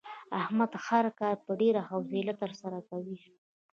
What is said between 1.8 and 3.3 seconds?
حوصله ترسره کوي.